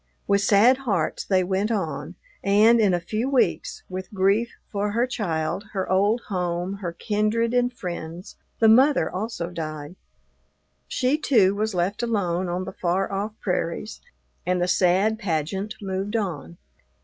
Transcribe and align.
With 0.25 0.41
sad 0.41 0.77
hearts 0.79 1.23
they 1.23 1.43
went 1.43 1.69
on, 1.69 2.15
and, 2.43 2.79
in 2.79 2.91
a 2.91 2.99
few 2.99 3.29
weeks, 3.29 3.83
with 3.87 4.11
grief 4.11 4.49
for 4.71 4.93
her 4.93 5.05
child, 5.05 5.63
her 5.73 5.87
old 5.87 6.21
home, 6.21 6.77
her 6.77 6.91
kindred 6.91 7.53
and 7.53 7.71
friends, 7.71 8.35
the 8.57 8.67
mother 8.67 9.11
also 9.11 9.51
died. 9.51 9.95
She, 10.87 11.19
too, 11.19 11.53
was 11.53 11.75
left 11.75 12.01
alone 12.01 12.49
on 12.49 12.63
the 12.65 12.73
far 12.73 13.11
off 13.11 13.33
prairies, 13.41 14.01
and 14.43 14.59
the 14.59 14.67
sad 14.67 15.19
pageant 15.19 15.75
moved 15.79 16.15
on. 16.15 16.57